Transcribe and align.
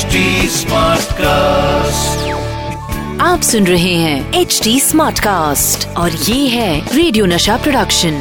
HD 0.00 0.20
cast 1.16 2.28
आप 3.22 3.40
सुन 3.42 3.66
रहे 3.66 3.94
हैं 3.94 4.40
एच 4.40 4.60
डी 4.64 4.78
स्मार्ट 4.80 5.18
कास्ट 5.20 5.86
और 5.98 6.10
ये 6.28 6.46
है 6.48 6.96
रेडियो 6.96 7.24
नशा 7.26 7.56
प्रोडक्शन 7.62 8.14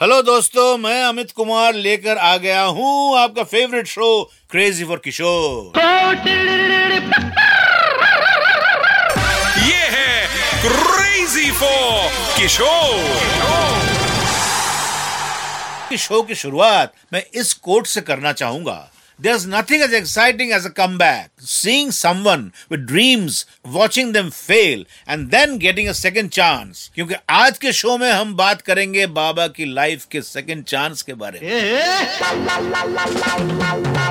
हेलो 0.00 0.20
दोस्तों 0.22 0.66
मैं 0.78 1.02
अमित 1.04 1.30
कुमार 1.36 1.74
लेकर 1.74 2.16
आ 2.16 2.36
गया 2.46 2.62
हूँ 2.78 3.18
आपका 3.18 3.42
favourite 3.52 3.86
show 3.86 4.08
crazy 4.50 4.84
for 4.84 5.00
Kishore 5.04 5.78
ये 9.68 9.82
है 9.96 10.12
क्रेजी 10.66 11.50
फॉर 11.62 12.10
किशोर 12.38 12.96
शो 15.98 16.22
की 16.22 16.34
शुरुआत 16.34 16.92
मैं 17.12 17.22
इस 17.40 17.52
कोट 17.66 17.86
से 17.86 18.00
करना 18.00 18.32
चाहूँगा। 18.32 18.78
There's 19.18 19.46
nothing 19.46 19.80
as 19.80 19.92
exciting 19.92 20.52
as 20.52 20.64
a 20.64 20.70
comeback. 20.70 21.30
Seeing 21.38 21.90
someone 21.90 22.52
with 22.68 22.86
dreams, 22.86 23.46
watching 23.64 24.12
them 24.12 24.30
fail, 24.30 24.84
and 25.08 25.32
then 25.32 25.58
getting 25.58 25.88
a 25.88 25.94
second 25.94 26.30
chance. 26.30 26.90
क्योंकि 26.94 27.14
आज 27.30 27.58
के 27.58 27.72
शो 27.72 27.96
में 27.98 28.10
हम 28.10 28.34
बात 28.36 28.60
करेंगे 28.62 29.06
बाबा 29.16 29.46
की 29.56 29.64
लाइफ 29.64 30.04
के 30.10 30.22
सेकंड 30.22 30.64
चांस 30.64 31.02
के 31.02 31.14
बारे 31.14 31.40
में 31.40 31.48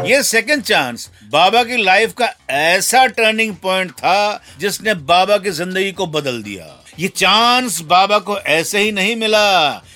ये 0.09 0.22
सेकंड 0.23 0.64
चांस 0.64 1.09
बाबा 1.31 1.64
की 1.64 1.78
लाइफ 1.84 2.14
का 2.17 2.30
ऐसा 2.50 3.05
टर्निंग 3.08 3.55
पॉइंट 3.64 3.92
था 3.94 4.42
जिसने 4.59 4.94
बाबा 5.14 5.38
की 5.38 5.52
ज़िंदगी 5.62 5.92
को 5.92 6.08
बदल 6.17 6.42
दिया 6.44 6.67
ये 7.00 7.08
चांस 7.08 7.80
बाबा 7.88 8.20
को 8.28 8.38
ऐसे 8.58 8.80
ही 8.80 8.92
नहीं 8.92 9.16
मिला 9.16 9.48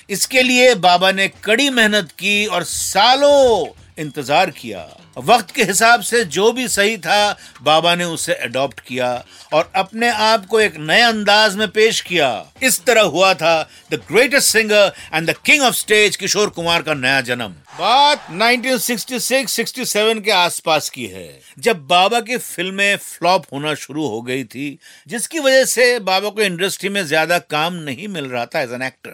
इसके 0.10 0.42
लिए 0.44 0.74
बाबा 0.80 1.12
ने 1.12 1.28
कड़ी 1.44 1.70
मेहनत 1.70 2.12
की 2.20 2.46
और 2.46 2.64
सालों 2.64 3.81
इंतज़ार 3.98 4.50
किया। 4.52 4.88
वक्त 5.20 5.52
के 5.52 5.64
हिसाब 5.64 6.02
से 6.02 6.24
जो 6.26 6.52
भी 6.52 6.68
सही 6.68 6.98
था, 6.98 7.38
बाबा 7.62 7.96
ने 7.96 8.04
उसे 8.06 8.34
अडॉप्ट 8.34 8.80
किया 8.80 9.24
और 9.54 9.72
अपने 9.76 10.10
आप 10.10 10.46
को 10.46 10.60
एक 10.60 10.78
नए 10.80 11.02
अंदाज 11.02 11.56
में 11.56 11.68
पेश 11.70 12.00
किया। 12.02 12.30
इस 12.64 12.84
तरह 12.86 13.02
हुआ 13.08 13.34
था 13.34 13.62
the 13.92 14.02
greatest 14.08 14.50
singer 14.50 14.92
and 15.14 15.30
the 15.30 15.36
king 15.46 15.64
of 15.64 15.76
stage 15.76 16.16
Kishore 16.16 16.50
Kumar 16.50 16.82
का 16.82 16.94
नया 16.94 17.22
जन्म। 17.24 17.54
बात 17.72 18.26
1966-67 18.32 20.20
के 20.24 20.32
आसपास 20.32 20.90
की 20.90 21.06
है। 21.06 21.40
जब 21.60 21.86
बाबा 21.88 22.20
की 22.22 22.38
फ़िल्में 22.38 22.98
फ्लॉप 22.98 23.46
होना 23.54 23.74
शुरू 23.76 24.08
हो 24.08 24.22
गई 24.22 24.44
थी 24.44 24.80
जिसकी 25.08 25.40
वजह 25.40 25.64
से 25.66 26.00
बाबा 26.02 26.30
को 26.30 26.42
इंडस्ट्री 26.42 26.90
में 26.90 27.04
ज़्यादा 27.04 27.38
काम 27.48 27.74
नहीं 27.84 28.08
मिल 28.08 28.26
रहा 28.26 28.46
था 28.46 28.62
एज 28.62 28.72
एन 28.74 28.82
एक्टर 28.82 29.12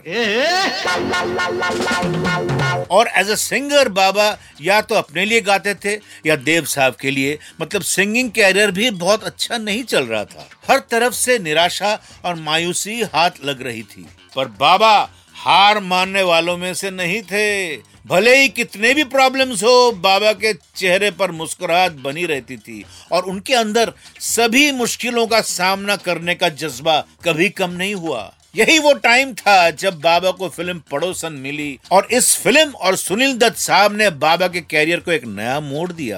और 2.92 3.08
एज 3.18 3.30
ए 3.30 3.36
सिंगर 3.36 3.90
बाबा 3.92 4.38
या 4.62 4.82
तो 4.82 4.96
अपने 4.96 5.26
लिए 5.26 5.42
गाते 5.42 5.74
थे 5.76 5.94
या 6.26 6.36
देव 6.38 6.66
साहब 6.66 6.96
के 7.02 7.12
लिए। 7.12 7.38
मतलब 7.62 7.82
सिंगिंग 7.84 8.32
कैरियर 8.32 8.72
भी 8.72 8.90
बहुत 8.98 9.24
अच्छा 9.24 9.58
नहीं 9.58 9.84
चल 9.84 10.06
रहा 10.06 10.24
था। 10.26 10.50
हर 10.70 10.80
तरफ़ 10.92 11.14
से 11.14 11.38
निराशा 11.40 11.98
और 12.26 12.36
मायूसी 12.42 13.02
हाथ 13.04 13.32
लग 13.46 13.62
रही 13.62 13.84
थी। 13.84 14.06
पर 14.36 14.48
बाबा 14.60 15.10
हार 15.38 15.80
मानने 15.80 16.24
वालों 16.24 16.58
में 16.58 16.74
से 16.74 16.92
नहीं 16.92 17.22
थे। 17.22 17.76
भले 18.08 18.36
ही 18.38 18.50
कितने 18.50 18.94
भी 18.94 19.04
प्रॉब्लम्स 19.04 19.64
हो, 19.64 19.92
बाबा 19.92 20.32
के 20.34 20.54
चेहरे 20.54 21.12
पर 21.12 21.32
मुस्कुराहट 21.32 21.92
बनी 21.92 22.26
रहती 22.26 22.58
थी 22.58 22.84
और 23.12 23.24
उनके 23.24 23.54
अंदर 23.54 23.94
सभी 24.20 24.72
मुश्किलों 24.72 25.28
का 25.28 25.42
सामना 25.42 25.96
करने 25.96 26.36
का 26.36 26.50
जज्बा 26.50 27.00
कभी 27.24 27.50
कम 27.50 27.72
नहीं 27.72 27.96
हुआ। 27.96 28.34
यही 28.58 28.78
वो 28.80 28.94
टाइम 28.94 29.34
था 29.34 29.70
जब 29.72 30.00
बाबा 30.02 30.32
को 30.32 30.48
फ़िल्म 30.50 30.82
पड़ोसन 30.92 31.34
मिली 31.34 31.80
और 31.92 32.08
इस 32.12 32.36
फ़िल्म 32.38 32.70
और 32.72 32.96
सुनील 32.96 33.38
दत्त 33.38 33.58
साहब 33.58 33.96
ने 33.98 34.10
बाबा 34.22 34.48
के 34.48 34.62
कैरियर 34.62 35.00
को 35.00 35.12
एक 35.12 35.26
नया 35.28 35.60
मोड़ 35.60 35.92
दिया। 35.92 36.18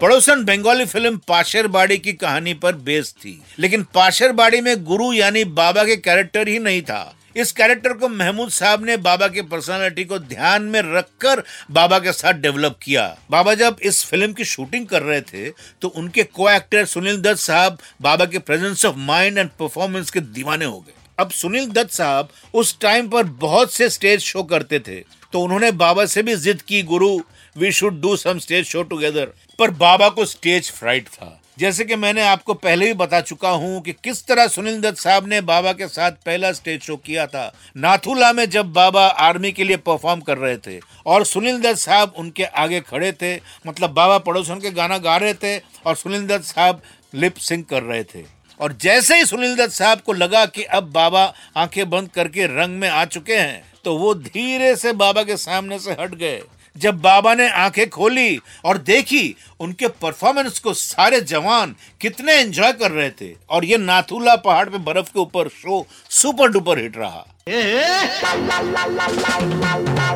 पड़ोसन 0.00 0.44
बंगाली 0.44 0.84
फ़िल्म 0.84 1.16
पाशेरबाड़ी 1.28 1.98
की 1.98 2.12
कहानी 2.14 2.54
पर 2.54 2.74
बेस्ड 2.74 3.16
थी, 3.16 3.40
लेकिन 3.58 3.86
पाशेरबाड़ी 3.94 4.60
में 4.60 4.84
गुरु 4.84 5.12
यानी 5.12 5.44
बाबा 5.54 5.84
के 5.84 5.96
कैरेक्टर 5.98 6.48
ही 6.48 6.58
नहीं 6.58 6.82
था। 6.82 7.02
इस 7.36 7.52
कैरेक्टर 7.52 7.92
को 7.92 8.08
महमूद 8.10 8.50
साहब 8.50 8.84
ने 8.84 8.96
बाबा 8.98 9.28
की 9.28 9.42
पर्सनालिटी 9.42 10.04
को 10.04 10.18
ध्यान 10.20 10.62
में 10.64 10.80
रखकर 10.86 11.42
बाबा 11.70 11.98
के 11.98 12.12
साथ 12.12 12.40
डेवलप 12.40 12.78
किया। 12.82 13.06
बाबा 13.30 13.54
जब 13.54 13.76
इस 13.82 14.04
फ़िल्म 14.06 14.32
की 14.32 14.44
शूटिंग 14.44 14.86
कर 14.86 15.02
रहे 15.02 15.20
थे 15.22 15.48
तो 15.82 15.88
उनके 15.88 16.22
को 16.24 16.50
एक्टर 16.50 16.84
सुनील 16.86 17.20
दत्त 17.22 17.40
साहब 17.40 17.78
बाबा 18.02 18.24
के 18.24 18.38
presence 18.40 18.84
of 18.86 18.96
mind 18.98 19.38
and 19.38 19.50
performance 19.50 20.10
के 20.10 20.20
दीवाने 20.20 20.64
हो 20.64 20.80
गए। 20.80 20.92
अब 21.18 21.30
सुनील 21.30 21.66
दत्त 21.70 21.90
साहब 21.90 22.28
उस 22.54 22.78
टाइम 22.80 23.08
पर 23.08 23.24
बहुत 23.40 23.72
से 23.72 23.88
स्टेज 23.90 24.20
शो 24.20 24.42
करते 24.44 24.78
थे 24.78 25.00
तो 25.32 25.40
उन्होंने 25.40 25.70
बाबा 25.72 26.04
से 26.06 26.22
भी 26.22 26.36
जिद 26.36 26.62
की, 26.62 26.82
guru 26.82 27.18
we 27.56 27.72
should 27.72 28.00
do 28.00 28.16
some 28.16 28.38
stage 28.38 28.66
show 28.66 28.82
together 28.82 29.32
पर 29.58 29.70
बाबा 29.78 30.08
को 30.08 30.24
स्टेज 30.26 30.70
फ्राइट 30.70 31.08
था। 31.08 31.38
जैसे 31.56 31.84
कि 31.84 31.96
मैंने 31.96 32.22
आपको 32.22 32.54
पहले 32.54 32.86
भी 32.86 32.94
बता 32.94 33.20
चुका 33.20 33.48
हूँ 33.50 33.80
कि 33.82 33.92
किस 33.94 34.24
तरह 34.26 34.46
सुनील 34.48 34.80
दत्त 34.80 34.98
साहब 34.98 35.26
ने 35.28 35.40
बाबा 35.40 35.72
के 35.72 35.86
साथ 35.88 36.12
पहला 36.26 36.52
स्टेज 36.52 36.82
शो 36.82 36.96
किया 36.96 37.26
था। 37.26 37.52
नाथुला 37.76 38.32
में 38.32 38.44
जब 38.50 38.72
बाबा 38.72 39.06
आर्मी 39.06 39.52
के 39.52 39.64
लिए 39.64 39.76
परफॉर्म 39.78 40.20
कर 40.20 40.38
रहे 40.38 40.56
थे 40.56 40.78
और 41.06 41.24
सुनील 41.24 41.60
दत्त 41.60 41.78
साहब 41.78 42.14
उनके 42.18 42.44
आगे 42.44 42.80
खड़े 42.80 43.12
थे 43.12 43.34
मतलब 43.66 43.90
बाबा 43.90 44.18
पड़ोसन 44.20 44.60
के 44.60 44.70
गाना 44.70 44.98
गा 44.98 45.16
रहे 45.16 45.34
थे 45.34 45.58
और 45.58 45.96
सुनील 45.96 46.26
दत्त 46.26 46.44
साहब 46.44 46.82
लिप 47.14 47.36
सिंग 47.38 47.64
कर 47.64 47.82
रहे 47.82 48.04
थे। 48.04 48.24
और 48.60 48.72
जैसे 48.80 49.16
ही 49.16 49.24
सुनील 49.24 49.56
दत्त 49.56 49.72
साहब 49.72 50.00
को 50.00 50.12
लगा 50.12 50.44
कि 50.46 50.62
अब 50.64 50.90
बाबा 50.92 51.32
आँखें 51.56 51.88
बंद 51.90 52.08
करके 52.08 52.46
रंग 52.56 52.78
में 52.80 52.88
आ 52.88 53.04
चुके 53.04 53.36
हैं 53.36 53.62
तो 53.84 53.96
वो 53.96 54.14
धीरे 54.16 54.74
से 54.76 54.92
बाबा 54.94 55.22
के 55.22 55.36
सामने 55.36 55.78
से 55.78 55.92
हट 56.00 56.14
गए। 56.14 56.40
जब 56.76 57.00
बाबा 57.00 57.34
ने 57.34 57.48
आँखें 57.50 57.88
खोली 57.90 58.40
और 58.64 58.78
देखी, 58.78 59.36
उनके 59.60 59.88
परफॉर्मेंस 59.88 60.58
को 60.58 60.74
सारे 60.74 61.20
जवान 61.20 61.76
कितने 62.00 62.32
एंजॉय 62.32 62.72
कर 62.72 62.90
रहे 62.90 63.10
थे। 63.10 63.36
और 63.50 63.64
ये 63.64 63.78
नाथुला 63.78 64.36
पहाड़ 64.36 64.68
पे 64.68 64.78
बर्फ़ 64.78 65.08
के 65.08 65.20
ऊपर 65.20 65.48
शो 65.48 65.86
सुपर 66.10 66.48
डुपर 66.48 66.78
हिट 66.78 66.96
रहा। 66.96 67.26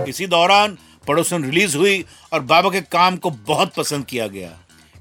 इसी 0.09 0.27
दौरान 0.27 0.79
पड़ोसन 1.07 1.45
रिलीज़ 1.45 1.77
हुई 1.77 2.05
और 2.33 2.41
बाबा 2.41 2.71
के 2.71 2.81
काम 2.81 3.17
को 3.17 3.31
बहुत 3.31 3.75
पसंद 3.75 4.05
किया 4.05 4.27
गया। 4.27 4.51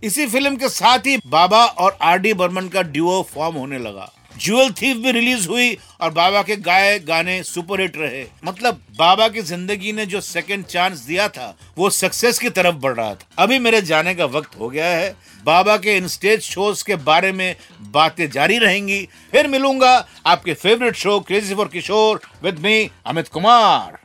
इसी 0.04 0.28
फ़िल्म 0.28 0.56
के 0.56 0.70
साथ 0.70 1.00
ही 1.00 1.18
बाबा 1.28 1.66
और 1.66 1.98
आर 2.02 2.18
डी 2.18 2.34
बर्मन 2.34 2.68
का 2.68 2.82
ड्यूओ 2.82 3.24
फॉर्म 3.24 3.56
होने 3.56 3.80
लगा। 3.80 4.12
ज्वेल 4.42 4.72
थीफ 4.72 4.98
भी 4.98 5.12
रिलीज़ 5.12 5.48
हुई 5.50 5.78
और 6.02 6.12
बाबा 6.12 6.42
के 6.42 6.56
गाए 6.58 6.98
गाने 7.00 7.42
सुपर 7.44 7.82
हिट 7.82 7.98
रहे। 7.98 8.24
मतलब 8.46 8.80
बाबा 9.00 9.28
की 9.28 9.42
ज़िंदगी 9.42 9.92
ने 9.92 10.06
जो 10.06 10.22
सेकंड 10.22 10.66
चांस 10.66 11.00
दिया 11.00 11.28
था 11.28 11.56
वो 11.78 11.90
सक्सेस 11.90 12.40
की 12.40 12.50
तरफ़ 12.50 12.76
बढ़ 12.76 12.94
रहा 12.94 13.14
था। 13.14 13.44
अभी 13.44 13.60
मेरे 13.60 13.82
जाने 13.82 14.16
का 14.16 14.26
वक्त 14.26 14.60
हो 14.60 14.70
गया 14.70 14.88
है। 14.88 15.16
बाबा 15.46 15.78
के 15.78 15.98
इन 15.98 16.08
स्टेज 16.08 16.42
शोज़ 16.42 16.84
के 16.84 16.96
बारे 17.04 17.32
में 17.32 17.56
बातें 17.92 18.30
जारी 18.30 18.58
रहेंगी। 18.58 19.02
फिर 19.32 19.48
मिलूँगा 19.48 19.94
आपके 20.26 20.54
favourite 20.54 20.96
show 20.96 21.20
crazy 21.20 21.56
for 21.56 21.68
Kishore 21.68 22.22
with 22.44 22.60
me 22.60 22.90
Amit 23.06 23.28
Kumar 23.28 24.00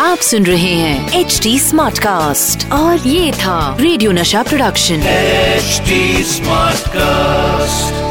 आप 0.00 0.18
सुन 0.18 0.44
रहे 0.46 0.74
हैं 0.74 1.20
एच 1.20 1.38
डी 1.42 1.58
स्मार्ट 1.60 1.98
कास्ट 1.98 2.70
और 2.72 3.06
ये 3.08 3.32
था 3.32 3.76
रेडियो 3.80 4.12
नशा 4.12 4.42
प्रोडक्शन 4.42 5.02
एच 5.02 5.80
स्मार्ट 6.26 6.86
Smartcast. 6.88 8.07